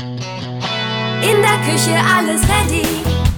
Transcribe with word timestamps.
In 0.00 1.42
der 1.42 1.58
Küche 1.64 1.96
alles 2.16 2.42
ready. 2.42 3.29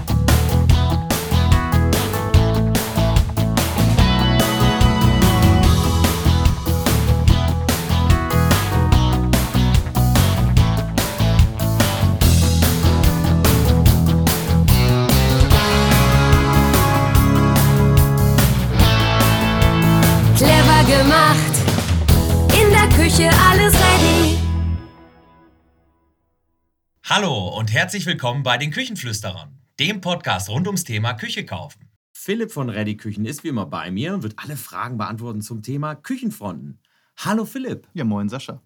Hallo 27.14 27.46
und 27.58 27.70
herzlich 27.70 28.06
willkommen 28.06 28.42
bei 28.42 28.56
den 28.56 28.70
Küchenflüsterern, 28.70 29.59
dem 29.78 30.00
Podcast 30.00 30.48
rund 30.48 30.66
ums 30.66 30.84
Thema 30.84 31.12
Küche 31.12 31.45
kaufen. 31.45 31.91
Philipp 32.10 32.50
von 32.50 32.70
Ready 32.70 32.96
Küchen 32.96 33.27
ist 33.27 33.45
wie 33.45 33.48
immer 33.48 33.66
bei 33.66 33.91
mir 33.91 34.14
und 34.14 34.23
wird 34.23 34.38
alle 34.38 34.56
Fragen 34.56 34.96
beantworten 34.96 35.42
zum 35.42 35.60
Thema 35.60 35.95
Küchenfronten. 35.95 36.80
Hallo 37.18 37.45
Philipp. 37.45 37.87
Ja, 37.92 38.04
moin 38.04 38.30
Sascha. 38.30 38.62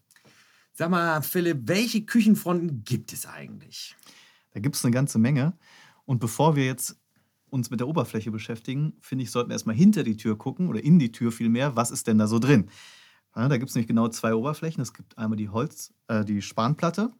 Sag 0.74 0.90
mal, 0.90 1.22
Philipp, 1.22 1.62
welche 1.64 2.02
Küchenfronten 2.02 2.84
gibt 2.84 3.12
es 3.12 3.26
eigentlich? 3.26 3.96
Da 4.52 4.60
gibt 4.60 4.76
es 4.76 4.84
eine 4.84 4.94
ganze 4.94 5.18
Menge. 5.18 5.58
Und 6.04 6.20
bevor 6.20 6.54
wir 6.54 6.66
jetzt 6.66 7.00
uns 7.50 7.70
mit 7.70 7.80
der 7.80 7.88
Oberfläche 7.88 8.30
beschäftigen, 8.30 8.92
finde 9.00 9.24
ich, 9.24 9.32
sollten 9.32 9.50
wir 9.50 9.54
erstmal 9.54 9.74
hinter 9.74 10.04
die 10.04 10.16
Tür 10.16 10.38
gucken 10.38 10.68
oder 10.68 10.84
in 10.84 11.00
die 11.00 11.10
Tür 11.10 11.32
vielmehr. 11.32 11.74
Was 11.74 11.90
ist 11.90 12.06
denn 12.06 12.18
da 12.18 12.28
so 12.28 12.38
drin? 12.38 12.70
Ja, 13.34 13.48
da 13.48 13.56
gibt 13.56 13.70
es 13.70 13.74
nämlich 13.74 13.88
genau 13.88 14.06
zwei 14.06 14.36
Oberflächen. 14.36 14.82
Es 14.82 14.94
gibt 14.94 15.18
einmal 15.18 15.36
die 15.36 15.48
Holz, 15.48 15.92
äh, 16.06 16.24
die 16.24 16.40
Spanplatte. 16.42 17.10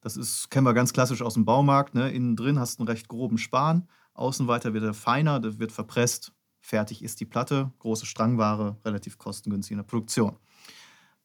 Das 0.00 0.16
ist, 0.16 0.50
kennen 0.50 0.66
wir 0.66 0.74
ganz 0.74 0.92
klassisch 0.92 1.22
aus 1.22 1.34
dem 1.34 1.44
Baumarkt. 1.44 1.94
Ne? 1.94 2.10
Innen 2.10 2.36
drin 2.36 2.58
hast 2.58 2.78
du 2.78 2.82
einen 2.82 2.88
recht 2.88 3.08
groben 3.08 3.38
Span. 3.38 3.88
Außen 4.14 4.48
weiter 4.48 4.72
wird 4.74 4.84
er 4.84 4.94
feiner, 4.94 5.40
das 5.40 5.58
wird 5.58 5.72
verpresst. 5.72 6.32
Fertig 6.60 7.02
ist 7.02 7.20
die 7.20 7.26
Platte. 7.26 7.72
Große 7.78 8.06
Strangware, 8.06 8.76
relativ 8.84 9.18
kostengünstig 9.18 9.72
in 9.72 9.78
der 9.78 9.84
Produktion. 9.84 10.36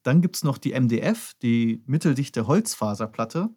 Dann 0.03 0.21
gibt 0.21 0.35
es 0.35 0.43
noch 0.43 0.57
die 0.57 0.79
MDF, 0.79 1.33
die 1.41 1.83
mitteldichte 1.87 2.47
Holzfaserplatte. 2.47 3.49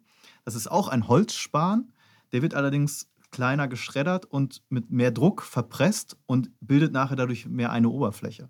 Das 0.45 0.55
ist 0.55 0.69
auch 0.69 0.87
ein 0.87 1.07
Holzspan. 1.07 1.91
Der 2.31 2.41
wird 2.41 2.53
allerdings 2.53 3.09
kleiner 3.31 3.67
geschreddert 3.67 4.25
und 4.25 4.63
mit 4.69 4.89
mehr 4.89 5.11
Druck 5.11 5.43
verpresst 5.43 6.17
und 6.25 6.49
bildet 6.59 6.91
nachher 6.91 7.15
dadurch 7.15 7.45
mehr 7.45 7.71
eine 7.71 7.89
Oberfläche. 7.89 8.49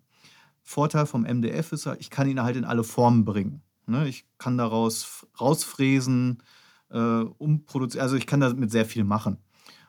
Vorteil 0.62 1.06
vom 1.06 1.24
MDF 1.24 1.72
ist, 1.72 1.88
ich 2.00 2.10
kann 2.10 2.30
ihn 2.30 2.42
halt 2.42 2.56
in 2.56 2.66
alle 2.66 2.84
Formen 2.84 3.26
bringen. 3.26 3.62
Ne? 3.90 4.08
Ich 4.08 4.26
kann 4.38 4.58
daraus 4.58 5.28
rausfräsen, 5.40 6.44
äh, 6.90 6.98
umproduzieren. 6.98 8.04
Also 8.04 8.16
ich 8.16 8.28
kann 8.28 8.40
damit 8.40 8.72
sehr 8.72 8.86
viel 8.86 9.04
machen 9.04 9.38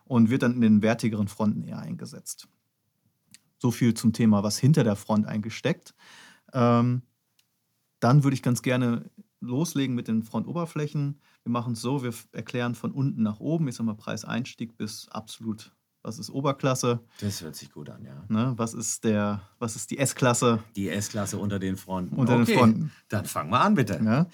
und 0.05 0.31
wird 0.31 0.43
dann 0.43 0.55
in 0.55 0.61
den 0.61 0.83
wertigeren 0.83 1.29
Fronten 1.29 1.62
eher 1.62 1.79
eingesetzt. 1.79 2.48
So 3.59 3.71
viel 3.71 3.95
zum 3.95 4.12
Thema, 4.12 4.43
was 4.43 4.59
hinter 4.59 4.84
der 4.84 4.97
Front 4.97 5.27
eigentlich 5.27 5.56
steckt. 5.56 5.95
Ähm, 6.53 7.03
dann 8.01 8.25
würde 8.25 8.34
ich 8.34 8.43
ganz 8.43 8.62
gerne 8.62 9.11
loslegen 9.41 9.95
mit 9.95 10.09
den 10.09 10.23
Frontoberflächen. 10.23 11.21
Wir 11.43 11.53
machen 11.53 11.75
es 11.75 11.81
so, 11.81 12.03
wir 12.03 12.12
erklären 12.33 12.75
von 12.75 12.93
unten 12.93 13.23
nach 13.23 13.41
oben, 13.41 13.69
ich 13.69 13.75
sage 13.75 13.87
mal 13.87 13.95
Preiseinstieg 13.95 14.77
bis 14.77 15.09
absolut, 15.09 15.75
was 16.03 16.19
ist 16.19 16.31
Oberklasse, 16.31 17.01
Das 17.20 17.43
hört 17.43 17.56
sich 17.56 17.70
gut 17.70 17.91
an, 17.91 18.05
ja. 18.05 18.25
ne? 18.29 18.55
was, 18.56 18.75
ist 18.75 19.05
der, 19.05 19.43
was 19.59 19.77
ist 19.77 19.91
die 19.91 19.98
S-Klasse 19.98 20.62
Die 20.77 20.89
S-Klasse 20.89 21.39
unter 21.39 21.59
den 21.59 21.77
Fronten. 21.77 22.17
unter 22.17 22.37
den 22.37 22.47
Fronten. 22.47 22.93
Dann 23.09 23.27
fangen 23.27 23.51
wir 23.51 23.61
an, 23.61 23.75
bitte. 23.75 24.01
Ja. 24.03 24.27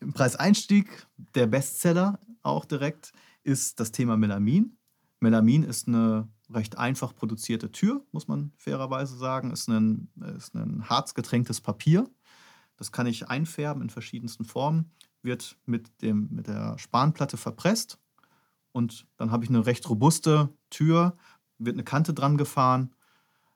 Im 0.00 0.12
Preiseinstieg, 0.12 1.06
der 1.34 1.46
Bestseller 1.46 2.18
auch 2.42 2.64
direkt, 2.64 3.12
ist 3.42 3.78
das 3.80 3.92
Thema 3.92 4.16
Melamin. 4.16 4.76
Melamin 5.20 5.62
ist 5.62 5.88
eine 5.88 6.28
recht 6.50 6.78
einfach 6.78 7.14
produzierte 7.14 7.72
Tür, 7.72 8.04
muss 8.12 8.28
man 8.28 8.52
fairerweise 8.56 9.16
sagen. 9.16 9.50
Ist 9.50 9.68
ein, 9.68 10.08
ist 10.36 10.54
ein 10.54 10.88
harzgetränktes 10.88 11.60
Papier. 11.60 12.08
Das 12.76 12.92
kann 12.92 13.06
ich 13.06 13.28
einfärben 13.28 13.82
in 13.82 13.90
verschiedensten 13.90 14.44
Formen, 14.44 14.90
wird 15.22 15.56
mit, 15.64 16.02
dem, 16.02 16.28
mit 16.30 16.46
der 16.46 16.78
Spanplatte 16.78 17.36
verpresst 17.36 17.98
und 18.76 19.06
dann 19.16 19.30
habe 19.30 19.42
ich 19.42 19.48
eine 19.48 19.64
recht 19.64 19.88
robuste 19.88 20.50
Tür, 20.68 21.16
wird 21.56 21.76
eine 21.76 21.82
Kante 21.82 22.12
dran 22.12 22.36
gefahren, 22.36 22.94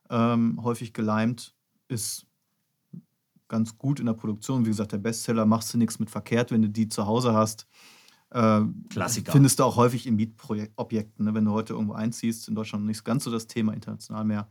ähm, 0.09 0.59
häufig 0.63 0.93
geleimt, 0.93 1.55
ist 1.87 2.25
ganz 3.47 3.77
gut 3.77 3.99
in 3.99 4.07
der 4.07 4.13
Produktion. 4.13 4.65
Wie 4.65 4.69
gesagt, 4.69 4.93
der 4.93 4.97
Bestseller 4.97 5.45
machst 5.45 5.71
du 5.73 5.77
nichts 5.77 5.99
mit 5.99 6.09
verkehrt, 6.09 6.49
wenn 6.49 6.63
du 6.63 6.69
die 6.69 6.89
zu 6.89 7.05
Hause 7.05 7.33
hast. 7.33 7.67
Äh, 8.31 8.61
Klassiker. 8.89 9.31
Findest 9.31 9.59
du 9.59 9.63
auch 9.63 9.75
häufig 9.75 10.07
in 10.07 10.15
Mietobjekten. 10.15 11.25
Ne? 11.25 11.35
Wenn 11.35 11.45
du 11.45 11.51
heute 11.51 11.73
irgendwo 11.73 11.93
einziehst, 11.93 12.47
in 12.47 12.55
Deutschland 12.55 12.85
nicht 12.85 13.05
ganz 13.05 13.23
so 13.23 13.29
das 13.31 13.45
Thema 13.45 13.73
international 13.73 14.25
mehr, 14.25 14.49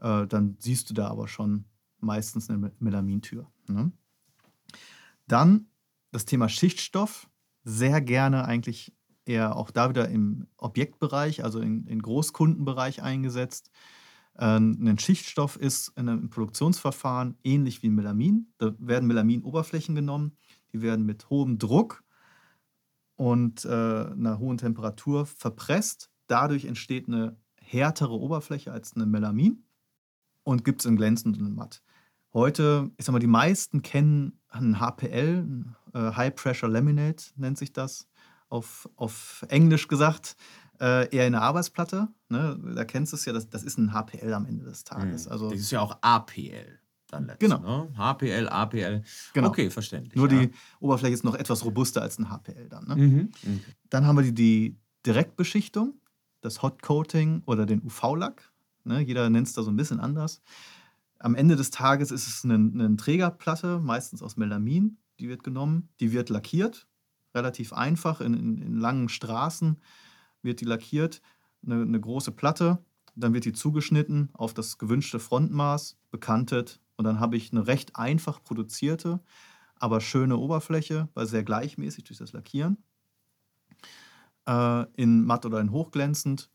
äh, 0.00 0.28
dann 0.28 0.56
siehst 0.60 0.88
du 0.90 0.94
da 0.94 1.08
aber 1.08 1.26
schon 1.26 1.64
meistens 1.98 2.48
eine 2.48 2.70
Melamintür. 2.78 3.50
Ne? 3.66 3.90
Dann 5.26 5.66
das 6.12 6.24
Thema 6.24 6.48
Schichtstoff. 6.48 7.28
Sehr 7.64 8.00
gerne 8.00 8.44
eigentlich 8.44 8.94
eher 9.28 9.56
auch 9.56 9.70
da 9.70 9.88
wieder 9.88 10.08
im 10.08 10.46
Objektbereich, 10.56 11.44
also 11.44 11.60
in, 11.60 11.86
in 11.86 12.02
Großkundenbereich 12.02 13.02
eingesetzt. 13.02 13.70
Äh, 14.34 14.56
ein 14.56 14.98
Schichtstoff 14.98 15.56
ist 15.56 15.92
in 15.96 16.08
einem 16.08 16.30
Produktionsverfahren 16.30 17.36
ähnlich 17.44 17.82
wie 17.82 17.90
Melamin. 17.90 18.52
Da 18.58 18.74
werden 18.78 19.06
Melaminoberflächen 19.06 19.94
genommen, 19.94 20.36
die 20.72 20.82
werden 20.82 21.04
mit 21.04 21.28
hohem 21.30 21.58
Druck 21.58 22.04
und 23.16 23.64
äh, 23.64 23.68
einer 23.68 24.38
hohen 24.38 24.58
Temperatur 24.58 25.26
verpresst. 25.26 26.10
Dadurch 26.26 26.64
entsteht 26.64 27.08
eine 27.08 27.36
härtere 27.60 28.12
Oberfläche 28.12 28.72
als 28.72 28.94
eine 28.94 29.06
Melamin 29.06 29.64
und 30.44 30.64
gibt 30.64 30.80
es 30.80 30.86
in 30.86 30.96
glänzend 30.96 31.38
und 31.38 31.54
matt. 31.54 31.82
Heute, 32.32 32.90
ich 32.96 33.04
sag 33.04 33.12
mal, 33.12 33.18
die 33.18 33.26
meisten 33.26 33.82
kennen 33.82 34.40
ein 34.48 34.78
HPL, 34.78 35.64
äh, 35.94 36.12
High 36.12 36.34
Pressure 36.34 36.68
Laminate 36.68 37.24
nennt 37.36 37.58
sich 37.58 37.72
das, 37.72 38.08
auf, 38.48 38.88
auf 38.96 39.44
Englisch 39.48 39.88
gesagt, 39.88 40.36
äh, 40.80 41.14
eher 41.14 41.26
eine 41.26 41.40
Arbeitsplatte. 41.40 42.08
Ne? 42.28 42.58
Da 42.74 42.84
kennst 42.84 43.12
du 43.12 43.16
es 43.16 43.24
ja, 43.24 43.32
das, 43.32 43.48
das 43.48 43.62
ist 43.62 43.78
ein 43.78 43.92
HPL 43.92 44.32
am 44.32 44.46
Ende 44.46 44.64
des 44.64 44.84
Tages. 44.84 45.26
Mhm. 45.26 45.32
Also 45.32 45.50
das 45.50 45.60
ist 45.60 45.70
ja 45.70 45.80
auch 45.80 45.98
APL 46.00 46.78
dann 47.08 47.26
letztlich. 47.26 47.50
Genau. 47.50 47.84
Ne? 47.84 47.96
HPL, 47.96 48.48
APL. 48.48 49.02
Genau. 49.32 49.48
Okay, 49.48 49.70
verständlich. 49.70 50.14
nur 50.14 50.30
ja. 50.30 50.46
die 50.46 50.50
Oberfläche 50.80 51.14
ist 51.14 51.24
noch 51.24 51.34
etwas 51.34 51.64
robuster 51.64 52.02
als 52.02 52.18
ein 52.18 52.30
HPL 52.30 52.68
dann. 52.68 52.86
Ne? 52.86 52.96
Mhm. 52.96 53.32
Okay. 53.42 53.60
Dann 53.90 54.06
haben 54.06 54.16
wir 54.16 54.24
die, 54.24 54.34
die 54.34 54.76
Direktbeschichtung, 55.06 55.94
das 56.40 56.62
Hot 56.62 56.82
Coating 56.82 57.42
oder 57.46 57.66
den 57.66 57.82
UV-Lack. 57.82 58.52
Ne? 58.84 59.00
Jeder 59.00 59.30
nennt 59.30 59.46
es 59.46 59.54
da 59.54 59.62
so 59.62 59.70
ein 59.70 59.76
bisschen 59.76 60.00
anders. 60.00 60.42
Am 61.18 61.34
Ende 61.34 61.56
des 61.56 61.70
Tages 61.70 62.10
ist 62.10 62.28
es 62.28 62.44
eine, 62.44 62.54
eine 62.54 62.96
Trägerplatte, 62.96 63.80
meistens 63.80 64.22
aus 64.22 64.36
Melamin, 64.36 64.98
die 65.18 65.28
wird 65.28 65.42
genommen, 65.42 65.88
die 65.98 66.12
wird 66.12 66.28
lackiert, 66.28 66.86
relativ 67.34 67.72
einfach, 67.72 68.20
in, 68.20 68.34
in, 68.34 68.62
in 68.62 68.76
langen 68.78 69.08
Straßen 69.08 69.80
wird 70.42 70.60
die 70.60 70.64
lackiert, 70.64 71.20
eine, 71.64 71.82
eine 71.82 72.00
große 72.00 72.32
Platte, 72.32 72.78
dann 73.16 73.34
wird 73.34 73.44
die 73.44 73.52
zugeschnitten 73.52 74.30
auf 74.32 74.54
das 74.54 74.78
gewünschte 74.78 75.18
Frontmaß, 75.18 75.96
bekantet 76.10 76.80
und 76.96 77.04
dann 77.04 77.20
habe 77.20 77.36
ich 77.36 77.52
eine 77.52 77.66
recht 77.66 77.96
einfach 77.96 78.42
produzierte, 78.42 79.20
aber 79.76 80.00
schöne 80.00 80.36
Oberfläche, 80.36 81.08
weil 81.14 81.26
sehr 81.26 81.44
gleichmäßig 81.44 82.04
durch 82.04 82.18
das 82.18 82.32
Lackieren, 82.32 82.78
äh, 84.46 84.86
in 84.94 85.24
matt 85.24 85.46
oder 85.46 85.60
in 85.60 85.70
hochglänzend 85.70 86.50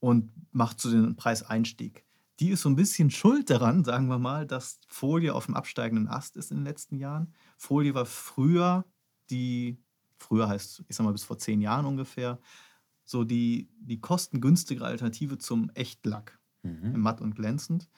und 0.00 0.32
macht 0.52 0.80
zu 0.80 0.90
den 0.90 1.16
Preiseinstieg. 1.16 2.04
Die 2.40 2.50
ist 2.50 2.62
so 2.62 2.70
ein 2.70 2.76
bisschen 2.76 3.10
schuld 3.10 3.50
daran, 3.50 3.84
sagen 3.84 4.08
wir 4.08 4.18
mal, 4.18 4.46
dass 4.46 4.80
Folie 4.88 5.34
auf 5.34 5.46
dem 5.46 5.54
absteigenden 5.54 6.08
Ast 6.08 6.36
ist 6.36 6.50
in 6.50 6.58
den 6.58 6.64
letzten 6.64 6.96
Jahren. 6.96 7.34
Folie 7.58 7.94
war 7.94 8.06
früher 8.06 8.86
die, 9.28 9.78
früher 10.20 10.48
heißt, 10.48 10.84
ich 10.88 10.96
sag 10.96 11.04
mal 11.04 11.12
bis 11.12 11.24
vor 11.24 11.38
zehn 11.38 11.60
Jahren 11.60 11.86
ungefähr, 11.86 12.38
so 13.04 13.24
die, 13.24 13.68
die 13.80 14.00
kostengünstigere 14.00 14.86
Alternative 14.86 15.38
zum 15.38 15.70
Echtlack, 15.70 16.38
Mhm. 16.62 17.00
matt 17.00 17.20
und 17.22 17.34
glänzend. 17.34 17.88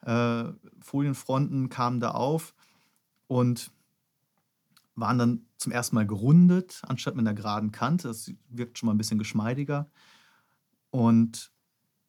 Äh, 0.00 0.44
Folienfronten 0.80 1.68
kamen 1.68 2.00
da 2.00 2.12
auf 2.12 2.54
und 3.26 3.70
waren 4.94 5.18
dann 5.18 5.46
zum 5.58 5.72
ersten 5.72 5.94
Mal 5.96 6.06
gerundet, 6.06 6.80
anstatt 6.86 7.14
mit 7.14 7.26
einer 7.26 7.34
geraden 7.34 7.72
Kante. 7.72 8.08
Das 8.08 8.32
wirkt 8.48 8.78
schon 8.78 8.86
mal 8.86 8.94
ein 8.94 8.98
bisschen 8.98 9.18
geschmeidiger. 9.18 9.90
Und 10.90 11.52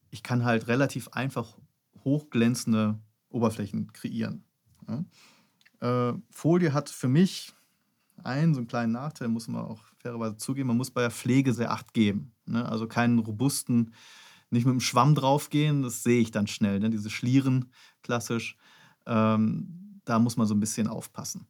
ich 0.09 0.23
kann 0.23 0.45
halt 0.45 0.67
relativ 0.67 1.09
einfach 1.09 1.57
hochglänzende 2.05 2.97
Oberflächen 3.29 3.91
kreieren. 3.91 4.45
Ja. 4.87 6.11
Äh, 6.11 6.19
Folie 6.31 6.73
hat 6.73 6.89
für 6.89 7.09
mich 7.09 7.53
einen 8.23 8.53
so 8.53 8.59
einen 8.59 8.67
kleinen 8.67 8.91
Nachteil, 8.93 9.27
muss 9.27 9.47
man 9.47 9.63
auch 9.65 9.81
fairerweise 9.99 10.37
zugeben. 10.37 10.67
Man 10.67 10.77
muss 10.77 10.91
bei 10.91 11.01
der 11.01 11.11
Pflege 11.11 11.53
sehr 11.53 11.71
Acht 11.71 11.93
geben. 11.93 12.31
Ne? 12.45 12.67
Also 12.67 12.87
keinen 12.87 13.19
robusten, 13.19 13.93
nicht 14.49 14.65
mit 14.65 14.73
dem 14.73 14.79
Schwamm 14.79 15.13
draufgehen, 15.15 15.81
das 15.83 16.03
sehe 16.03 16.21
ich 16.21 16.31
dann 16.31 16.47
schnell. 16.47 16.79
Ne? 16.79 16.89
Diese 16.89 17.09
Schlieren, 17.09 17.71
klassisch, 18.01 18.55
ähm, 19.05 19.99
da 20.05 20.19
muss 20.19 20.37
man 20.37 20.47
so 20.47 20.55
ein 20.55 20.59
bisschen 20.59 20.87
aufpassen. 20.87 21.47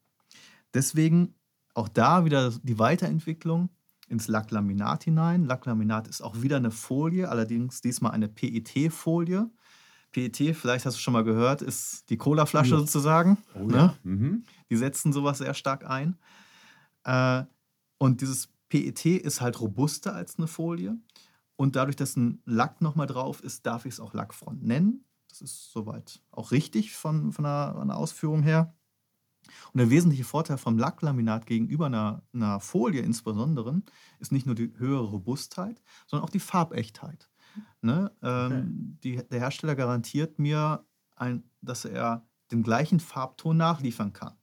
Deswegen 0.74 1.34
Auch 1.74 1.90
da 1.90 2.26
wieder 2.26 2.52
die 2.64 2.80
Weiterentwicklung 2.80 3.70
ins 4.08 4.28
Lacklaminat 4.28 5.04
hinein. 5.04 5.46
Lacklaminat 5.46 6.08
ist 6.08 6.22
auch 6.22 6.42
wieder 6.42 6.58
eine 6.58 6.72
Folie, 6.72 7.30
allerdings 7.30 7.82
diesmal 7.82 8.14
eine 8.14 8.28
PET-Folie. 8.28 9.48
PET, 10.12 10.56
vielleicht 10.56 10.88
hast 10.88 10.98
du 10.98 11.02
schon 11.02 11.14
mal 11.14 11.24
gehört, 11.24 11.62
ist 11.62 12.10
die 12.10 12.18
Colaflasche 12.18 12.72
Ja. 12.72 12.80
sozusagen. 12.80 13.38
Oh 13.54 13.66
ne? 13.68 13.76
ja. 13.76 13.96
Mhm. 14.04 14.44
Die 14.72 14.76
setzen 14.76 15.14
sowas 15.14 15.38
sehr 15.38 15.54
stark 15.54 15.86
ein. 15.88 16.18
Äh, 17.08 17.46
und 17.98 18.22
dieses 18.22 18.50
PET 18.70 19.06
ist 19.06 19.42
halt 19.42 19.60
robuster 19.60 20.14
als 20.14 20.38
eine 20.38 20.48
Folie. 20.48 20.98
Und 21.56 21.76
dadurch, 21.76 21.96
dass 21.96 22.16
ein 22.16 22.42
Lack 22.46 22.82
nochmal 22.82 23.08
drauf 23.08 23.42
ist, 23.42 23.66
darf 23.66 23.86
ich 23.86 23.94
es 23.94 24.00
auch 24.00 24.14
Lackfront 24.14 24.64
nennen. 24.64 25.06
Das 25.30 25.42
ist 25.42 25.72
soweit 25.72 26.22
auch 26.32 26.52
richtig 26.52 26.96
von, 26.96 27.32
von, 27.32 27.44
der, 27.44 27.74
von 27.76 27.88
der 27.88 27.98
Ausführung 27.98 28.44
her. 28.44 28.76
Und 29.74 29.80
der 29.80 29.90
wesentliche 29.90 30.26
Vorteil 30.26 30.58
vom 30.58 30.78
Lacklaminat 30.78 31.46
gegenüber 31.46 31.88
einer, 31.88 32.22
einer 32.34 32.60
Folie 32.60 33.02
insbesondere 33.02 33.82
ist 34.20 34.32
nicht 34.32 34.46
nur 34.46 34.56
die 34.56 34.74
höhere 34.78 35.06
Robustheit, 35.06 35.82
sondern 36.06 36.26
auch 36.26 36.32
die 36.32 36.40
Farbechtheit. 36.40 37.30
Ne? 37.82 38.12
Ähm, 38.22 38.98
die, 39.04 39.16
der 39.16 39.40
Hersteller 39.40 39.76
garantiert 39.76 40.38
mir, 40.38 40.86
ein, 41.16 41.50
dass 41.62 41.86
er 41.86 42.28
den 42.52 42.62
gleichen 42.62 43.00
Farbton 43.00 43.58
nachliefern 43.58 44.14
kann. 44.14 44.36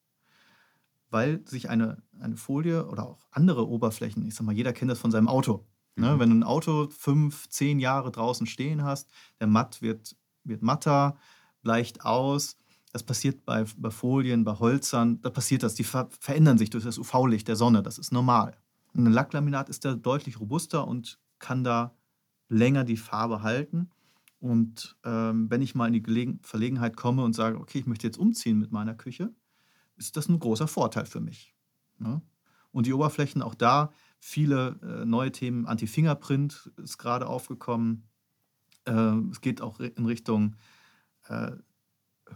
Weil 1.14 1.46
sich 1.46 1.70
eine, 1.70 2.02
eine 2.18 2.36
Folie 2.36 2.88
oder 2.88 3.06
auch 3.06 3.28
andere 3.30 3.68
Oberflächen, 3.68 4.26
ich 4.26 4.34
sag 4.34 4.44
mal, 4.44 4.52
jeder 4.52 4.72
kennt 4.72 4.90
das 4.90 4.98
von 4.98 5.12
seinem 5.12 5.28
Auto. 5.28 5.64
Ne? 5.94 6.12
Mhm. 6.12 6.18
Wenn 6.18 6.30
du 6.30 6.36
ein 6.38 6.42
Auto 6.42 6.88
fünf, 6.90 7.48
zehn 7.50 7.78
Jahre 7.78 8.10
draußen 8.10 8.48
stehen 8.48 8.82
hast, 8.82 9.08
der 9.38 9.46
Matt 9.46 9.80
wird, 9.80 10.16
wird 10.42 10.62
matter, 10.62 11.16
bleicht 11.62 12.04
aus. 12.04 12.56
Das 12.90 13.04
passiert 13.04 13.44
bei, 13.44 13.64
bei 13.76 13.92
Folien, 13.92 14.42
bei 14.42 14.58
Holzern, 14.58 15.20
da 15.22 15.30
passiert 15.30 15.62
das. 15.62 15.76
Die 15.76 15.84
ver 15.84 16.08
verändern 16.18 16.58
sich 16.58 16.70
durch 16.70 16.82
das 16.82 16.98
UV-Licht 16.98 17.46
der 17.46 17.54
Sonne, 17.54 17.84
das 17.84 17.98
ist 17.98 18.10
normal. 18.10 18.56
Ein 18.96 19.06
Lacklaminat 19.06 19.68
ist 19.68 19.84
da 19.84 19.94
deutlich 19.94 20.40
robuster 20.40 20.88
und 20.88 21.20
kann 21.38 21.62
da 21.62 21.94
länger 22.48 22.82
die 22.82 22.96
Farbe 22.96 23.44
halten. 23.44 23.88
Und 24.40 24.96
ähm, 25.04 25.48
wenn 25.48 25.62
ich 25.62 25.76
mal 25.76 25.86
in 25.86 25.92
die 25.92 26.02
Gelegen 26.02 26.40
Verlegenheit 26.42 26.96
komme 26.96 27.22
und 27.22 27.34
sage, 27.34 27.60
okay, 27.60 27.78
ich 27.78 27.86
möchte 27.86 28.08
jetzt 28.08 28.18
umziehen 28.18 28.58
mit 28.58 28.72
meiner 28.72 28.94
Küche, 28.94 29.32
ist 29.96 30.16
das 30.16 30.28
ein 30.28 30.38
großer 30.38 30.68
Vorteil 30.68 31.06
für 31.06 31.20
mich. 31.20 31.54
Ne? 31.98 32.22
Und 32.70 32.86
die 32.86 32.92
Oberflächen, 32.92 33.42
auch 33.42 33.54
da 33.54 33.92
viele 34.18 34.80
äh, 34.82 35.04
neue 35.04 35.32
Themen, 35.32 35.66
Anti-Fingerprint 35.66 36.72
ist 36.76 36.98
gerade 36.98 37.26
aufgekommen. 37.26 38.08
Äh, 38.84 38.92
es 39.30 39.40
geht 39.40 39.60
auch 39.60 39.78
in 39.80 40.06
Richtung 40.06 40.56
äh, 41.28 41.52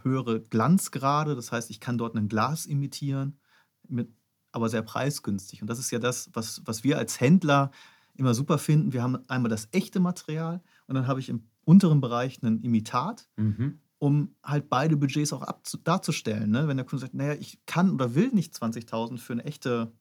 höhere 0.03 0.41
Glanzgrade, 0.41 1.35
das 1.35 1.51
heißt, 1.51 1.69
ich 1.69 1.79
kann 1.79 1.97
dort 1.97 2.15
ein 2.15 2.29
Glas 2.29 2.65
imitieren, 2.65 3.39
mit, 3.87 4.09
aber 4.51 4.69
sehr 4.69 4.81
preisgünstig. 4.81 5.61
Und 5.61 5.69
das 5.69 5.79
ist 5.79 5.91
ja 5.91 5.99
das, 5.99 6.29
was, 6.33 6.61
was 6.65 6.83
wir 6.83 6.97
als 6.97 7.19
Händler 7.19 7.71
immer 8.13 8.33
super 8.33 8.57
finden. 8.57 8.93
Wir 8.93 9.01
haben 9.01 9.17
einmal 9.29 9.49
das 9.49 9.67
echte 9.71 9.99
Material 9.99 10.61
und 10.87 10.95
dann 10.95 11.07
habe 11.07 11.19
ich 11.19 11.29
im 11.29 11.47
unteren 11.63 12.01
Bereich 12.01 12.41
ein 12.41 12.61
Imitat 12.61 13.27
Mhm. 13.37 13.79
Um 13.99 14.35
halt 14.43 14.69
beide 14.69 14.97
Budgets 14.97 15.33
auch 15.33 15.41
abzu 15.41 15.77
darzustellen. 15.77 16.49
Ne? 16.49 16.67
Wenn 16.67 16.77
der 16.77 16.85
Kunde 16.85 17.01
sagt, 17.01 17.13
naja, 17.13 17.33
ich 17.33 17.63
kann 17.65 17.91
oder 17.91 18.15
will 18.15 18.29
nicht 18.29 18.55
20.000 18.55 19.17
für 19.17 19.33
eine 19.33 19.43
echte 19.43 19.91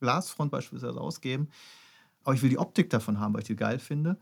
Glasfront 0.00 0.50
beispielsweise 0.50 1.00
ausgeben, 1.00 1.48
aber 2.24 2.34
ich 2.34 2.42
will 2.42 2.50
die 2.50 2.58
Optik 2.58 2.90
davon 2.90 3.20
haben, 3.20 3.34
weil 3.34 3.42
ich 3.42 3.46
die 3.46 3.56
geil 3.56 3.78
finde, 3.78 4.18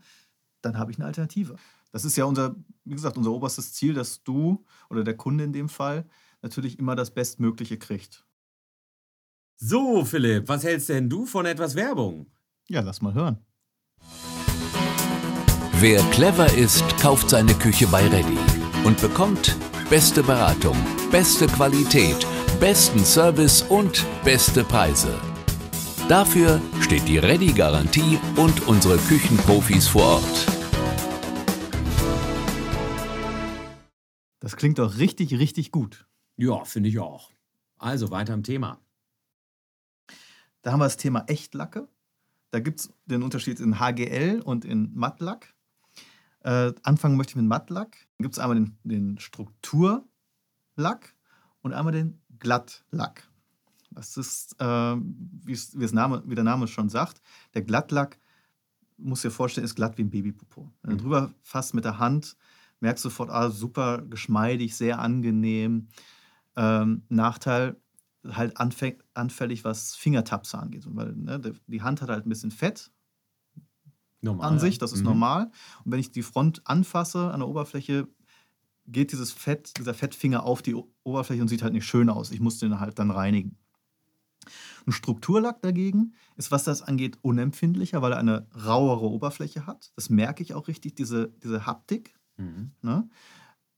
dann 0.61 0.77
habe 0.77 0.91
ich 0.91 0.97
eine 0.97 1.07
Alternative. 1.07 1.55
Das 1.91 2.05
ist 2.05 2.17
ja 2.17 2.25
unser, 2.25 2.55
wie 2.83 2.95
gesagt, 2.95 3.17
unser 3.17 3.31
oberstes 3.31 3.73
Ziel, 3.73 3.93
dass 3.93 4.23
du 4.23 4.65
oder 4.89 5.03
der 5.03 5.15
Kunde 5.15 5.43
in 5.43 5.53
dem 5.53 5.69
Fall 5.69 6.05
natürlich 6.41 6.79
immer 6.79 6.95
das 6.95 7.11
Bestmögliche 7.11 7.77
kriegt. 7.77 8.25
So, 9.55 10.03
Philipp, 10.03 10.47
was 10.49 10.63
hältst 10.63 10.89
denn 10.89 11.09
du 11.09 11.25
von 11.25 11.45
etwas 11.45 11.75
Werbung? 11.75 12.31
Ja, 12.67 12.81
lass 12.81 13.01
mal 13.01 13.13
hören. 13.13 13.37
Wer 15.85 15.99
clever 16.11 16.45
ist, 16.53 16.97
kauft 17.01 17.29
seine 17.29 17.53
Küche 17.55 17.85
bei 17.87 18.07
Ready 18.07 18.37
und 18.85 19.01
bekommt 19.01 19.57
beste 19.89 20.23
Beratung, 20.23 20.77
beste 21.11 21.45
Qualität, 21.45 22.25
besten 22.57 23.03
Service 23.03 23.63
und 23.63 24.05
beste 24.23 24.63
Preise. 24.63 25.13
Dafür 26.07 26.61
steht 26.79 27.05
die 27.09 27.17
Ready-Garantie 27.17 28.17
und 28.37 28.65
unsere 28.65 28.97
Küchenprofis 28.97 29.89
vor 29.89 30.21
Ort. 30.21 30.45
Das 34.39 34.55
klingt 34.55 34.79
doch 34.79 34.97
richtig, 34.99 35.37
richtig 35.37 35.71
gut. 35.71 36.07
Ja, 36.37 36.63
finde 36.63 36.87
ich 36.87 36.99
auch. 36.99 37.29
Also 37.77 38.09
weiter 38.09 38.33
im 38.33 38.43
Thema. 38.43 38.79
Da 40.61 40.71
haben 40.71 40.79
wir 40.79 40.85
das 40.85 40.95
Thema 40.95 41.25
Echtlacke. 41.27 41.89
Da 42.51 42.61
gibt 42.61 42.79
es 42.79 42.93
den 43.03 43.21
Unterschied 43.21 43.59
in 43.59 43.81
HGL 43.81 44.39
und 44.39 44.63
in 44.63 44.89
Mattlack. 44.93 45.53
Äh, 46.43 46.73
anfangen 46.83 47.17
möchte 47.17 47.31
ich 47.31 47.35
mit 47.37 47.45
Mattlack. 47.45 48.07
Dann 48.17 48.23
gibt 48.23 48.35
es 48.35 48.39
einmal 48.39 48.55
den, 48.55 48.77
den 48.83 49.17
Strukturlack 49.17 50.05
und 51.61 51.73
einmal 51.73 51.93
den 51.93 52.21
Glattlack. 52.39 53.27
Das 53.91 54.17
ist, 54.17 54.59
äh, 54.59 54.65
wie 54.95 55.55
wie 55.55 55.95
Name, 55.95 56.23
wie 56.25 56.35
der 56.35 56.43
Name 56.43 56.67
schon 56.67 56.89
sagt, 56.89 57.21
der 57.53 57.61
Glattlack, 57.61 58.19
muss 58.97 59.21
dir 59.21 59.31
vorstellen, 59.31 59.65
ist 59.65 59.75
glatt 59.75 59.97
wie 59.97 60.03
ein 60.03 60.09
Babypopo. 60.09 60.71
Wenn 60.81 60.97
du 60.97 61.03
drüber 61.03 61.33
fasst 61.41 61.73
mit 61.73 61.85
der 61.85 61.99
Hand, 61.99 62.37
merkst 62.79 63.03
du 63.03 63.09
sofort, 63.09 63.29
ah, 63.29 63.49
super 63.49 64.01
geschmeidig, 64.01 64.75
sehr 64.75 64.99
angenehm. 64.99 65.87
Ähm, 66.55 67.03
Nachteil, 67.09 67.77
halt 68.27 68.57
anfäng- 68.57 69.01
anfällig, 69.13 69.63
was 69.63 69.95
Fingertapse 69.95 70.57
angeht. 70.57 70.85
Weil 70.87 71.13
ne, 71.13 71.39
die 71.67 71.81
Hand 71.81 72.01
hat 72.01 72.09
halt 72.09 72.25
ein 72.25 72.29
bisschen 72.29 72.51
Fett 72.51 72.91
Normal. 74.23 74.47
an 74.53 74.59
sich, 74.59 74.77
das 74.77 74.93
ist 74.93 74.99
Mhm. 74.99 75.05
normal. 75.05 75.51
Und 75.85 75.91
wenn 75.91 75.99
ich 75.99 76.11
die 76.11 76.23
Front 76.23 76.61
anfasse 76.65 77.31
an 77.31 77.39
der 77.41 77.49
Oberfläche, 77.49 78.07
geht 78.87 79.11
dieses 79.11 79.31
Fett, 79.31 79.77
dieser 79.77 79.93
Fettfinger 79.93 80.43
auf 80.43 80.61
die 80.61 80.75
Oberfläche 81.03 81.41
und 81.41 81.47
sieht 81.47 81.61
halt 81.61 81.73
nicht 81.73 81.85
schön 81.85 82.09
aus. 82.09 82.31
Ich 82.31 82.39
muss 82.39 82.57
den 82.59 82.79
halt 82.79 82.99
dann 82.99 83.11
reinigen. 83.11 83.57
Ein 84.85 84.91
Strukturlack 84.91 85.61
dagegen 85.61 86.13
ist, 86.35 86.51
was 86.51 86.65
das 86.65 86.81
angeht, 86.81 87.17
unempfindlicher, 87.21 88.01
weil 88.01 88.11
er 88.11 88.17
eine 88.17 88.47
rauere 88.65 89.09
Oberfläche 89.09 89.65
hat. 89.65 89.93
Das 89.95 90.09
merke 90.09 90.43
ich 90.43 90.53
auch 90.53 90.67
richtig, 90.67 90.95
diese, 90.95 91.29
diese 91.41 91.65
Haptik. 91.65 92.13
Mhm. 92.37 92.71
Ne? 92.81 93.07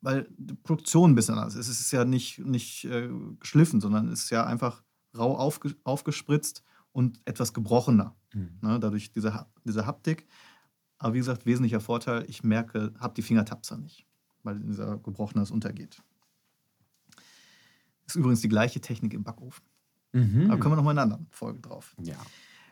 Weil 0.02 0.28
die 0.38 0.56
Produktion 0.56 1.12
ein 1.12 1.16
bisschen 1.16 1.36
anders 1.38 1.54
ist. 1.56 1.68
Es 1.68 1.80
ist 1.80 1.92
ja 1.92 2.04
nicht, 2.06 2.40
nicht 2.40 2.86
äh, 2.86 3.10
geschliffen, 3.40 3.82
sondern 3.82 4.08
es 4.08 4.24
ist 4.24 4.30
ja 4.32 4.44
einfach 4.46 4.84
rau 5.16 5.38
aufge, 5.38 5.76
aufgespritzt 5.84 6.64
und 6.92 7.22
etwas 7.26 7.54
gebrochener. 7.54 8.16
Mhm. 8.36 8.60
Ne? 8.62 8.80
Dadurch 8.80 9.12
diese, 9.12 9.46
diese 9.64 9.86
Haptik. 9.88 10.28
Aber 10.98 11.14
wie 11.14 11.20
gesagt, 11.20 11.46
wesentlicher 11.46 11.80
Vorteil, 11.80 12.26
ich 12.30 12.44
merke, 12.44 12.94
habe 13.00 13.14
die 13.16 13.22
Fingertapser 13.22 13.78
nicht, 13.78 14.06
weil 14.44 14.60
dieser 14.60 14.98
Gebrochenes 14.98 15.52
untergeht. 15.52 16.02
Ist 18.06 18.16
übrigens 18.16 18.42
die 18.42 18.50
gleiche 18.50 18.82
Technik 18.82 19.14
im 19.14 19.24
Backofen. 19.24 19.66
Mhm. 20.14 20.52
Aber 20.52 20.60
kommen 20.60 20.74
wir 20.74 20.78
noch 20.78 20.84
mal 20.84 20.92
in 20.92 21.00
einer 21.00 21.14
anderen 21.14 21.28
Folge 21.32 21.60
drauf. 21.60 21.96
Ja. 22.02 22.16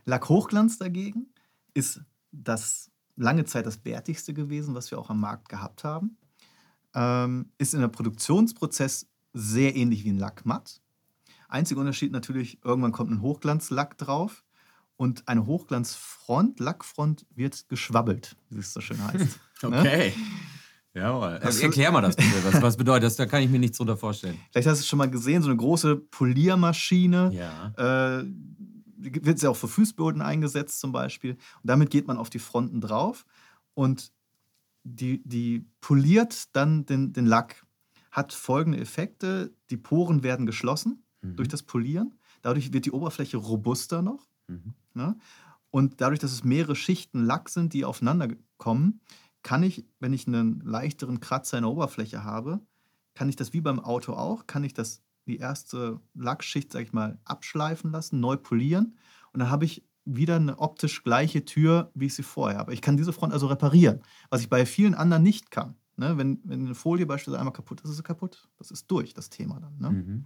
Lackhochglanz 0.05 0.77
dagegen 0.77 1.27
ist 1.73 2.01
das 2.31 2.91
lange 3.15 3.45
Zeit 3.45 3.65
das 3.65 3.77
bärtigste 3.77 4.33
gewesen, 4.33 4.75
was 4.75 4.91
wir 4.91 4.99
auch 4.99 5.09
am 5.09 5.19
Markt 5.19 5.49
gehabt 5.49 5.83
haben. 5.83 6.17
Ähm, 6.93 7.51
ist 7.57 7.73
in 7.73 7.81
der 7.81 7.87
Produktionsprozess 7.87 9.07
sehr 9.33 9.75
ähnlich 9.75 10.03
wie 10.03 10.11
ein 10.11 10.17
Lackmatt. 10.17 10.81
Einziger 11.47 11.79
Unterschied 11.79 12.11
natürlich, 12.11 12.63
irgendwann 12.63 12.91
kommt 12.91 13.11
ein 13.11 13.21
Hochglanzlack 13.21 13.97
drauf 13.97 14.43
und 15.03 15.27
eine 15.27 15.45
Hochglanzfront, 15.45 16.59
Lackfront 16.59 17.25
wird 17.35 17.67
geschwabbelt, 17.69 18.35
wie 18.49 18.59
es 18.59 18.73
so 18.73 18.81
schön 18.81 19.01
heißt. 19.05 19.39
Ne? 19.63 19.79
Okay. 19.79 20.13
Jawohl. 20.93 21.39
Hast 21.41 21.59
du- 21.61 21.65
Erklär 21.65 21.89
mal 21.91 22.01
das 22.01 22.17
bitte. 22.17 22.43
Was, 22.43 22.61
was 22.61 22.75
bedeutet 22.83 23.03
das? 23.05 23.15
Da 23.15 23.25
kann 23.25 23.41
ich 23.41 23.49
mir 23.49 23.59
nichts 23.59 23.77
drunter 23.77 23.95
vorstellen. 23.95 24.37
Vielleicht 24.51 24.67
hast 24.67 24.79
du 24.79 24.81
es 24.81 24.87
schon 24.87 24.97
mal 24.99 25.09
gesehen, 25.09 25.41
so 25.41 25.47
eine 25.49 25.55
große 25.57 25.95
Poliermaschine. 25.95 27.31
Ja. 27.33 28.19
Äh, 28.19 28.25
die 28.27 29.25
wird 29.25 29.41
ja 29.41 29.49
auch 29.49 29.55
für 29.55 29.69
Fußböden 29.69 30.21
eingesetzt 30.21 30.79
zum 30.81 30.91
Beispiel. 30.91 31.31
Und 31.33 31.39
damit 31.63 31.89
geht 31.91 32.07
man 32.07 32.17
auf 32.17 32.29
die 32.29 32.39
Fronten 32.39 32.81
drauf 32.81 33.25
und 33.73 34.11
die, 34.83 35.21
die 35.23 35.65
poliert 35.81 36.55
dann 36.55 36.85
den, 36.85 37.13
den 37.13 37.25
Lack. 37.25 37.65
Hat 38.11 38.33
folgende 38.33 38.79
Effekte. 38.79 39.53
Die 39.69 39.77
Poren 39.77 40.23
werden 40.23 40.45
geschlossen 40.45 40.99
Mhm. 41.21 41.37
durch 41.37 41.47
das 41.47 41.63
Polieren. 41.63 42.15
Dadurch 42.41 42.73
wird 42.73 42.85
die 42.85 42.91
Oberfläche 42.91 43.37
robuster 43.37 44.01
noch. 44.01 44.27
Mhm. 44.49 44.73
Ne? 44.93 45.17
Und 45.69 46.01
dadurch, 46.01 46.19
dass 46.19 46.31
es 46.31 46.43
mehrere 46.43 46.75
Schichten 46.75 47.23
Lack 47.23 47.49
sind, 47.49 47.73
die 47.73 47.85
aufeinander 47.85 48.29
kommen, 48.57 49.01
kann 49.41 49.63
ich, 49.63 49.85
wenn 49.99 50.13
ich 50.13 50.27
einen 50.27 50.61
leichteren 50.61 51.19
Kratzer 51.19 51.57
in 51.57 51.63
der 51.63 51.71
Oberfläche 51.71 52.23
habe, 52.23 52.61
kann 53.15 53.29
ich 53.29 53.35
das 53.35 53.53
wie 53.53 53.61
beim 53.61 53.79
Auto 53.79 54.13
auch, 54.13 54.47
kann 54.47 54.63
ich 54.63 54.73
das 54.73 55.01
die 55.25 55.37
erste 55.37 55.99
Lackschicht, 56.13 56.71
sag 56.71 56.81
ich 56.81 56.93
mal, 56.93 57.19
abschleifen 57.23 57.91
lassen, 57.91 58.19
neu 58.19 58.37
polieren 58.37 58.95
und 59.31 59.39
dann 59.39 59.49
habe 59.49 59.65
ich 59.65 59.85
wieder 60.05 60.35
eine 60.35 60.59
optisch 60.59 61.03
gleiche 61.03 61.45
Tür, 61.45 61.91
wie 61.93 62.07
ich 62.07 62.15
sie 62.15 62.23
vorher 62.23 62.59
habe. 62.59 62.73
Ich 62.73 62.81
kann 62.81 62.97
diese 62.97 63.13
Front 63.13 63.33
also 63.33 63.47
reparieren, 63.47 64.01
was 64.29 64.41
ich 64.41 64.49
bei 64.49 64.65
vielen 64.65 64.95
anderen 64.95 65.23
nicht 65.23 65.49
kann. 65.49 65.75
Ne? 65.95 66.17
Wenn, 66.17 66.39
wenn 66.43 66.65
eine 66.65 66.75
Folie 66.75 67.05
beispielsweise 67.05 67.39
einmal 67.39 67.53
kaputt 67.53 67.81
ist, 67.81 67.89
ist 67.89 67.97
sie 67.97 68.03
kaputt. 68.03 68.49
Das 68.57 68.71
ist 68.71 68.89
durch, 68.91 69.13
das 69.13 69.29
Thema 69.29 69.59
dann. 69.59 69.77
Ne? 69.79 69.89
Mhm. 69.89 70.25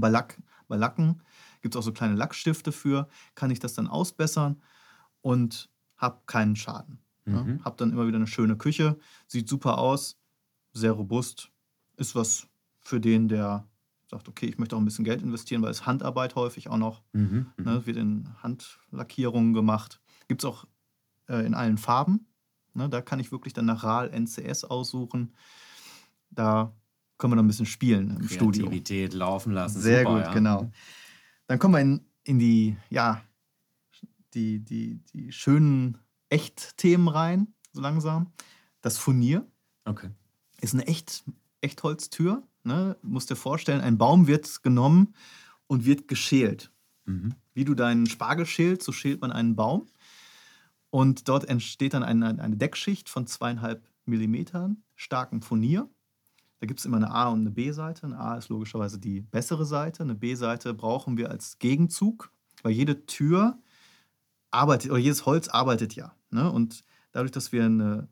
Bei, 0.00 0.08
Lack, 0.08 0.40
bei 0.68 0.76
Lacken 0.76 1.22
gibt 1.62 1.74
es 1.74 1.78
auch 1.78 1.82
so 1.84 1.92
kleine 1.92 2.14
Lackstifte 2.14 2.72
für, 2.72 3.08
kann 3.34 3.50
ich 3.50 3.58
das 3.58 3.74
dann 3.74 3.86
ausbessern 3.88 4.62
und 5.22 5.68
habe 5.96 6.20
keinen 6.26 6.56
Schaden. 6.56 6.98
Ja? 7.26 7.42
Mhm. 7.42 7.64
Habe 7.64 7.76
dann 7.76 7.90
immer 7.90 8.06
wieder 8.06 8.16
eine 8.16 8.26
schöne 8.26 8.56
Küche, 8.56 8.98
sieht 9.26 9.48
super 9.48 9.78
aus, 9.78 10.18
sehr 10.72 10.92
robust, 10.92 11.50
ist 11.96 12.14
was 12.14 12.48
für 12.82 13.00
den, 13.00 13.28
der 13.28 13.66
sagt, 14.08 14.28
okay, 14.28 14.46
ich 14.46 14.58
möchte 14.58 14.76
auch 14.76 14.80
ein 14.80 14.84
bisschen 14.84 15.04
Geld 15.04 15.22
investieren, 15.22 15.62
weil 15.62 15.70
es 15.70 15.86
Handarbeit 15.86 16.36
häufig 16.36 16.68
auch 16.68 16.76
noch, 16.76 17.02
Mhm. 17.12 17.46
Mhm. 17.56 17.64
ne, 17.64 17.86
wird 17.86 17.96
in 17.96 18.28
Handlackierungen 18.42 19.52
gemacht. 19.54 20.00
Gibt 20.28 20.42
es 20.44 20.48
auch 20.48 20.66
äh, 21.28 21.44
in 21.44 21.54
allen 21.54 21.78
Farben. 21.78 22.26
Ne, 22.74 22.88
da 22.88 23.00
kann 23.00 23.18
ich 23.18 23.32
wirklich 23.32 23.54
dann 23.54 23.64
nach 23.66 23.82
RAL 23.82 24.10
NCS 24.12 24.64
aussuchen. 24.64 25.34
Da 26.30 26.72
können 27.18 27.32
wir 27.32 27.36
dann 27.36 27.44
ein 27.44 27.48
bisschen 27.48 27.66
spielen 27.66 28.16
im 28.16 28.28
Studio. 28.28 28.66
Kreativität 28.66 29.14
laufen 29.14 29.52
lassen. 29.52 29.80
Sehr 29.80 30.00
Super, 30.00 30.14
gut, 30.14 30.22
ja. 30.22 30.32
genau. 30.34 30.70
Dann 31.46 31.58
kommen 31.58 31.74
wir 31.74 31.80
in, 31.80 32.00
in 32.24 32.38
die, 32.38 32.76
ja, 32.90 33.22
die, 34.34 34.60
die, 34.60 35.00
die 35.12 35.32
schönen 35.32 35.98
Echtthemen 36.28 37.08
rein, 37.08 37.54
so 37.72 37.80
langsam. 37.80 38.32
Das 38.80 38.98
Furnier 38.98 39.46
Okay. 39.84 40.10
ist 40.60 40.74
eine 40.74 40.86
Echt, 40.86 41.24
Echtholztür. 41.60 42.42
Ne? 42.64 42.96
Du 43.02 43.08
musst 43.08 43.30
dir 43.30 43.36
vorstellen, 43.36 43.80
ein 43.80 43.98
Baum 43.98 44.26
wird 44.26 44.62
genommen 44.62 45.14
und 45.68 45.84
wird 45.86 46.08
geschält. 46.08 46.72
Mhm. 47.04 47.34
Wie 47.54 47.64
du 47.64 47.74
deinen 47.74 48.06
Spargel 48.06 48.44
schälst, 48.46 48.82
so 48.82 48.92
schält 48.92 49.20
man 49.20 49.32
einen 49.32 49.56
Baum. 49.56 49.86
Und 50.90 51.28
dort 51.28 51.44
entsteht 51.48 51.94
dann 51.94 52.02
eine, 52.02 52.40
eine 52.40 52.56
Deckschicht 52.56 53.08
von 53.08 53.26
zweieinhalb 53.26 53.88
Millimetern 54.04 54.82
starkem 54.94 55.42
Furnier. 55.42 55.88
Da 56.58 56.66
gibt 56.66 56.80
es 56.80 56.86
immer 56.86 56.96
eine 56.96 57.10
A- 57.10 57.28
und 57.28 57.40
eine 57.40 57.50
B-Seite. 57.50 58.06
Eine 58.06 58.18
A 58.18 58.36
ist 58.36 58.48
logischerweise 58.48 58.98
die 58.98 59.20
bessere 59.20 59.66
Seite. 59.66 60.02
Eine 60.02 60.14
B-Seite 60.14 60.72
brauchen 60.74 61.16
wir 61.16 61.30
als 61.30 61.58
Gegenzug, 61.58 62.32
weil 62.62 62.72
jede 62.72 63.04
Tür 63.06 63.58
arbeitet, 64.50 64.90
oder 64.90 65.00
jedes 65.00 65.26
Holz 65.26 65.48
arbeitet 65.48 65.94
ja. 65.94 66.14
Ne? 66.30 66.50
Und 66.50 66.82
dadurch, 67.12 67.32
dass 67.32 67.52
wir 67.52 67.64
eine, 67.64 68.08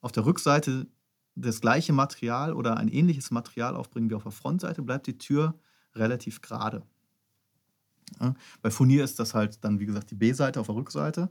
auf 0.00 0.12
der 0.12 0.24
Rückseite 0.24 0.86
das 1.34 1.60
gleiche 1.60 1.92
Material 1.92 2.54
oder 2.54 2.76
ein 2.76 2.88
ähnliches 2.88 3.30
Material 3.30 3.76
aufbringen 3.76 4.10
wie 4.10 4.14
auf 4.14 4.22
der 4.22 4.32
Frontseite, 4.32 4.82
bleibt 4.82 5.06
die 5.06 5.18
Tür 5.18 5.58
relativ 5.94 6.40
gerade. 6.40 6.82
Ja? 8.20 8.34
Bei 8.62 8.70
Furnier 8.70 9.04
ist 9.04 9.18
das 9.18 9.34
halt 9.34 9.62
dann, 9.64 9.80
wie 9.80 9.86
gesagt, 9.86 10.10
die 10.10 10.14
B-Seite 10.14 10.60
auf 10.60 10.66
der 10.66 10.76
Rückseite. 10.76 11.30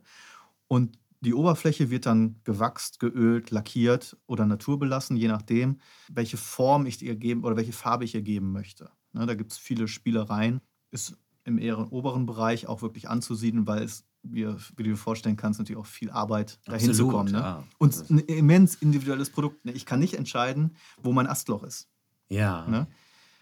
Und 0.68 0.98
die 1.22 1.34
Oberfläche 1.34 1.90
wird 1.92 2.06
dann 2.08 2.40
gewachst, 2.44 3.00
geölt, 3.00 3.52
lackiert 3.52 4.18
oder 4.26 4.46
naturbelassen, 4.46 5.16
je 5.18 5.28
nachdem, 5.28 5.80
welche 6.10 6.38
Form 6.38 6.86
ich 6.88 7.02
ihr 7.04 7.16
geben 7.16 7.44
oder 7.44 7.56
welche 7.56 7.74
Farbe 7.74 8.04
ich 8.06 8.16
ihr 8.16 8.24
geben 8.24 8.52
möchte. 8.52 8.90
Ne, 9.14 9.26
da 9.26 9.36
gibt 9.36 9.52
es 9.52 9.58
viele 9.58 9.88
Spielereien. 9.88 10.62
Ist 10.90 11.18
im 11.44 11.58
eher 11.58 11.92
oberen 11.92 12.26
Bereich 12.26 12.68
auch 12.68 12.82
wirklich 12.82 13.08
anzusiedeln, 13.10 13.68
weil 13.68 13.84
es, 13.84 14.04
wie, 14.24 14.48
wie 14.48 14.84
du 14.84 14.90
dir 14.90 14.98
vorstellen 14.98 15.36
kannst, 15.38 15.60
natürlich 15.60 15.80
auch 15.80 15.86
viel 15.86 16.10
Arbeit 16.12 16.60
dahin 16.66 16.86
zu 16.86 16.92
Absolut, 16.92 17.12
kommen. 17.12 17.32
Ne? 17.32 17.38
ja. 17.40 17.64
Und 17.78 17.94
Das- 17.96 18.10
ein 18.10 18.20
immens 18.20 18.76
individuelles 18.76 19.30
Produkt. 19.32 19.64
Ne? 19.66 19.72
Ich 19.74 19.86
kann 19.86 20.00
nicht 20.00 20.14
entscheiden, 20.16 20.76
wo 21.02 21.12
mein 21.14 21.28
Astloch 21.28 21.64
ist. 21.64 21.88
Ja. 22.30 22.66
Ne? 22.68 22.88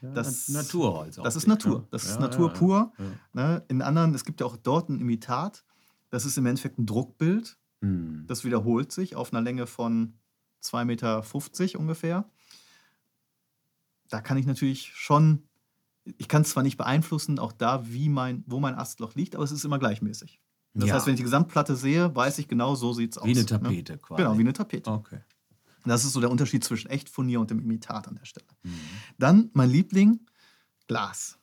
Ja, 0.01 0.11
Das- 0.13 0.47
Na- 0.49 0.61
Naturholz. 0.61 1.15
Das 1.17 1.35
ist 1.35 1.47
Natur. 1.47 1.79
ne? 1.79 1.87
Das 1.91 2.03
ist 2.03 2.15
Ja, 2.15 2.19
Natur 2.21 2.47
ja, 2.49 2.53
pur. 2.57 2.91
ja. 2.97 3.05
Ne? 3.33 3.65
In 3.67 3.81
anderen, 3.81 4.13
es 4.15 4.23
gibt 4.25 4.39
ja 4.41 4.45
auch 4.47 4.57
dort 4.57 4.89
ein 4.89 4.99
Imitat. 4.99 5.63
Das 6.09 6.25
ist 6.25 6.37
im 6.37 6.45
Endeffekt 6.45 6.79
ein 6.79 6.85
Druckbild. 6.85 7.57
Hm. 7.81 8.25
Das 8.27 8.43
wiederholt 8.43 8.91
sich 8.91 9.15
auf 9.15 9.33
einer 9.33 9.41
Länge 9.41 9.67
von 9.67 10.13
2,50 10.63 10.85
Meter 10.85 11.79
ungefähr. 11.79 12.29
Da 14.09 14.21
kann 14.21 14.37
ich 14.37 14.45
natürlich 14.45 14.91
schon, 14.93 15.47
ich 16.03 16.27
kann 16.27 16.41
es 16.41 16.49
zwar 16.49 16.63
nicht 16.63 16.77
beeinflussen, 16.77 17.39
auch 17.39 17.51
da, 17.51 17.87
wie 17.91 18.09
mein, 18.09 18.43
wo 18.47 18.59
mein 18.59 18.75
Astloch 18.75 19.15
liegt, 19.15 19.35
aber 19.35 19.43
es 19.43 19.51
ist 19.51 19.63
immer 19.63 19.79
gleichmäßig. 19.79 20.41
Das 20.73 20.89
Ja. 20.89 20.95
heißt, 20.95 21.05
wenn 21.05 21.13
ich 21.13 21.19
die 21.19 21.23
Gesamtplatte 21.23 21.75
sehe, 21.75 22.15
weiß 22.15 22.39
ich 22.39 22.47
genau, 22.47 22.75
so 22.75 22.93
sieht 22.93 23.11
es 23.13 23.17
aus. 23.17 23.25
Wie 23.25 23.31
eine 23.31 23.41
ne? 23.41 23.45
Tapete 23.45 23.97
quasi. 23.97 24.21
Genau, 24.23 24.37
wie 24.37 24.41
eine 24.41 24.53
Tapete. 24.53 24.91
Okay. 24.91 25.21
Das 25.85 26.05
ist 26.05 26.13
so 26.13 26.19
der 26.19 26.29
Unterschied 26.29 26.63
zwischen 26.63 26.89
Echtfurnier 26.89 27.39
und 27.39 27.49
dem 27.49 27.59
Imitat 27.59 28.07
an 28.07 28.15
der 28.15 28.25
Stelle. 28.25 28.47
Mhm. 28.63 28.79
Dann 29.17 29.49
mein 29.53 29.69
Liebling, 29.69 30.19
Glas. 30.87 31.37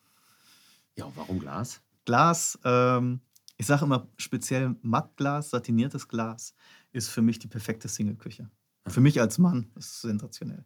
Ja, 0.96 1.10
warum 1.14 1.38
Glas? 1.38 1.80
Glas, 2.04 2.58
ähm, 2.64 3.20
ich 3.56 3.66
sage 3.66 3.84
immer 3.84 4.08
speziell 4.18 4.76
Mattglas, 4.82 5.50
satiniertes 5.50 6.08
Glas, 6.08 6.54
ist 6.92 7.08
für 7.08 7.22
mich 7.22 7.38
die 7.38 7.48
perfekte 7.48 7.88
Singleküche. 7.88 8.50
Für 8.88 9.00
mich 9.00 9.20
als 9.20 9.38
Mann 9.38 9.70
ist 9.76 9.92
es 9.92 10.00
sensationell. 10.02 10.64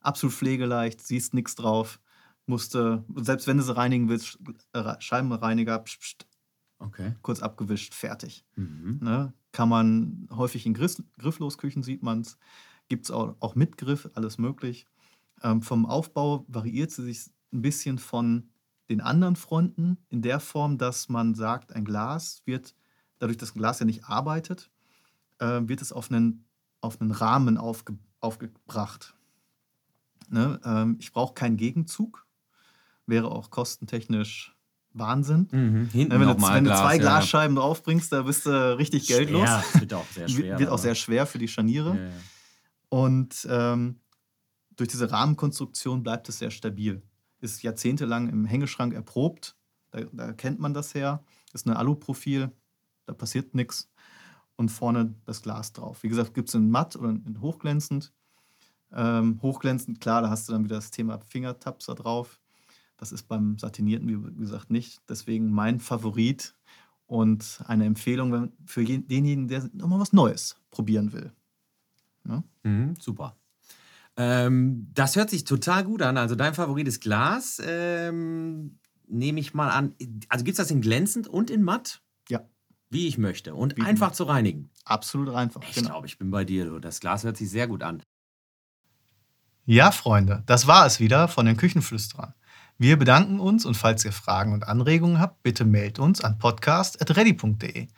Absolut 0.00 0.34
pflegeleicht, 0.34 1.00
siehst 1.06 1.34
nichts 1.34 1.54
drauf, 1.54 2.00
musste, 2.46 3.04
selbst 3.16 3.46
wenn 3.46 3.58
du 3.58 3.62
sie 3.62 3.76
reinigen 3.76 4.08
willst, 4.08 4.38
äh, 4.72 4.94
Scheibenreiniger, 5.00 5.78
pst, 5.80 6.00
pst, 6.00 6.26
Okay. 6.78 7.14
kurz 7.22 7.40
abgewischt, 7.42 7.94
fertig. 7.94 8.44
Mhm. 8.56 9.00
Ne? 9.02 9.34
Kann 9.52 9.68
man 9.68 10.28
häufig 10.30 10.64
in 10.66 10.74
Griff, 10.74 11.02
Grifflosküchen 11.18 11.82
sieht 11.82 12.02
man 12.02 12.20
es. 12.20 12.38
Gibt 12.88 13.04
es 13.04 13.10
auch, 13.10 13.36
auch 13.40 13.54
mit 13.54 13.76
Griff, 13.76 14.08
alles 14.14 14.38
möglich. 14.38 14.86
Ähm, 15.42 15.62
vom 15.62 15.86
Aufbau 15.86 16.44
variiert 16.48 16.90
sie 16.90 17.04
sich 17.04 17.30
ein 17.52 17.62
bisschen 17.62 17.98
von 17.98 18.50
den 18.90 19.00
anderen 19.00 19.36
Fronten 19.36 19.98
in 20.08 20.20
der 20.20 20.40
Form, 20.40 20.76
dass 20.76 21.08
man 21.08 21.34
sagt, 21.34 21.72
ein 21.72 21.84
Glas 21.84 22.42
wird, 22.44 22.74
dadurch, 23.20 23.38
dass 23.38 23.54
ein 23.54 23.58
Glas 23.58 23.78
ja 23.78 23.86
nicht 23.86 24.04
arbeitet, 24.04 24.68
äh, 25.38 25.60
wird 25.62 25.80
es 25.80 25.92
auf 25.92 26.10
einen, 26.10 26.44
auf 26.80 27.00
einen 27.00 27.12
Rahmen 27.12 27.56
aufge, 27.56 27.96
aufgebracht. 28.18 29.14
Ne? 30.28 30.60
Ähm, 30.64 30.96
ich 30.98 31.12
brauche 31.12 31.34
keinen 31.34 31.56
Gegenzug. 31.56 32.26
Wäre 33.06 33.30
auch 33.30 33.50
kostentechnisch 33.50 34.56
Wahnsinn. 34.92 35.48
Mhm. 35.52 35.88
Hinten 35.92 36.12
wenn 36.12 36.20
du, 36.20 36.26
nochmal 36.26 36.56
wenn 36.56 36.64
du 36.64 36.70
Glas, 36.70 36.80
zwei 36.80 36.94
ja. 36.96 37.00
Glasscheiben 37.00 37.56
draufbringst, 37.56 38.12
da 38.12 38.22
bist 38.22 38.46
du 38.46 38.76
richtig 38.76 39.06
geldlos. 39.06 39.44
Ja, 39.44 39.60
es 39.72 39.80
wird 39.80 39.94
auch 39.94 40.06
sehr 40.06 40.28
schwer. 40.28 40.58
Wird 40.58 40.68
auch 40.68 40.78
sehr 40.78 40.94
schwer 40.96 41.26
für 41.26 41.38
die 41.38 41.48
Scharniere. 41.48 41.96
Ja, 41.96 42.04
ja. 42.04 42.10
Und 42.88 43.46
ähm, 43.48 44.00
durch 44.74 44.88
diese 44.88 45.12
Rahmenkonstruktion 45.12 46.02
bleibt 46.02 46.28
es 46.28 46.40
sehr 46.40 46.50
stabil. 46.50 47.02
Ist 47.40 47.62
jahrzehntelang 47.62 48.28
im 48.28 48.44
Hängeschrank 48.44 48.94
erprobt. 48.94 49.56
Da, 49.90 50.00
da 50.12 50.32
kennt 50.32 50.60
man 50.60 50.74
das 50.74 50.94
her. 50.94 51.24
Ist 51.52 51.66
ein 51.66 51.76
Aluprofil, 51.76 52.50
da 53.06 53.14
passiert 53.14 53.54
nichts. 53.54 53.90
Und 54.56 54.68
vorne 54.68 55.14
das 55.24 55.40
Glas 55.40 55.72
drauf. 55.72 56.02
Wie 56.02 56.08
gesagt, 56.08 56.34
gibt 56.34 56.48
es 56.48 56.54
in 56.54 56.70
matt 56.70 56.94
oder 56.94 57.10
in 57.10 57.40
hochglänzend. 57.40 58.12
Ähm, 58.92 59.40
hochglänzend, 59.40 60.00
klar, 60.00 60.20
da 60.20 60.28
hast 60.28 60.48
du 60.48 60.52
dann 60.52 60.64
wieder 60.64 60.76
das 60.76 60.90
Thema 60.90 61.18
Fingertapser 61.18 61.94
drauf. 61.94 62.40
Das 62.98 63.12
ist 63.12 63.28
beim 63.28 63.58
Satinierten, 63.58 64.08
wie 64.08 64.40
gesagt, 64.40 64.70
nicht. 64.70 65.00
Deswegen 65.08 65.50
mein 65.50 65.80
Favorit 65.80 66.54
und 67.06 67.62
eine 67.66 67.86
Empfehlung 67.86 68.52
für 68.66 68.84
denjenigen, 68.84 69.48
der 69.48 69.70
nochmal 69.72 70.00
was 70.00 70.12
Neues 70.12 70.60
probieren 70.70 71.12
will. 71.12 71.32
Ne? 72.24 72.44
Mhm, 72.62 72.94
super. 73.00 73.36
Ähm, 74.22 74.90
das 74.92 75.16
hört 75.16 75.30
sich 75.30 75.44
total 75.44 75.82
gut 75.82 76.02
an. 76.02 76.18
Also 76.18 76.34
dein 76.34 76.52
Favorit 76.52 76.86
ist 76.86 77.00
Glas. 77.00 77.60
Ähm, 77.64 78.78
Nehme 79.08 79.40
ich 79.40 79.54
mal 79.54 79.70
an. 79.70 79.94
Also 80.28 80.44
gibt 80.44 80.58
es 80.58 80.64
das 80.64 80.70
in 80.70 80.82
glänzend 80.82 81.26
und 81.26 81.50
in 81.50 81.62
matt? 81.62 82.02
Ja. 82.28 82.42
Wie 82.90 83.08
ich 83.08 83.16
möchte. 83.16 83.54
Und 83.54 83.76
Wie 83.76 83.82
einfach 83.82 84.12
zu 84.12 84.24
reinigen. 84.24 84.70
Absolut 84.84 85.34
einfach. 85.34 85.62
Ich 85.62 85.74
genau. 85.74 85.88
glaube, 85.88 86.06
ich 86.06 86.18
bin 86.18 86.30
bei 86.30 86.44
dir. 86.44 86.80
Das 86.80 87.00
Glas 87.00 87.24
hört 87.24 87.38
sich 87.38 87.48
sehr 87.48 87.66
gut 87.66 87.82
an. 87.82 88.02
Ja, 89.64 89.90
Freunde, 89.90 90.42
das 90.46 90.66
war 90.66 90.84
es 90.84 91.00
wieder 91.00 91.26
von 91.26 91.46
den 91.46 91.56
Küchenflüsterern. 91.56 92.34
Wir 92.76 92.98
bedanken 92.98 93.40
uns 93.40 93.64
und 93.64 93.74
falls 93.74 94.04
ihr 94.04 94.12
Fragen 94.12 94.52
und 94.52 94.68
Anregungen 94.68 95.18
habt, 95.18 95.42
bitte 95.42 95.64
meldet 95.64 95.98
uns 95.98 96.20
an 96.20 96.38
podcast.ready.de. 96.38 97.88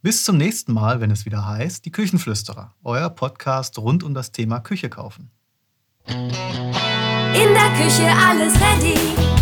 Bis 0.00 0.24
zum 0.24 0.36
nächsten 0.36 0.72
Mal, 0.72 1.00
wenn 1.00 1.10
es 1.10 1.26
wieder 1.26 1.46
heißt, 1.46 1.84
die 1.84 1.92
Küchenflüsterer, 1.92 2.74
euer 2.82 3.10
Podcast 3.10 3.78
rund 3.78 4.02
um 4.04 4.14
das 4.14 4.32
Thema 4.32 4.60
Küche 4.60 4.88
kaufen. 4.88 5.30
In 6.08 7.54
der 7.54 7.70
Küche 7.76 8.08
alles 8.28 8.54
ready. 8.54 9.41